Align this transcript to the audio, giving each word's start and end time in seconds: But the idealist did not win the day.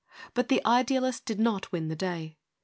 But 0.33 0.47
the 0.47 0.65
idealist 0.65 1.25
did 1.25 1.39
not 1.39 1.71
win 1.71 1.87
the 1.87 1.95
day. 1.95 2.37